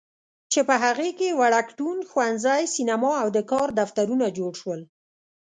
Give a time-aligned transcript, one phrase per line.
[0.51, 4.81] چې په هغې کې وړکتون، ښوونځی، سینما او د کار دفترونه جوړ شول.